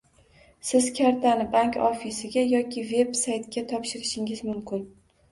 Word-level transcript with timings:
Siz 0.67 0.85
kartani 0.99 1.43
bank 1.55 1.75
ofisiga 1.87 2.43
yoki 2.53 2.83
veb 2.93 3.11
-saytga 3.19 3.63
topshirishingiz 3.73 4.41
mumkin 4.49 4.83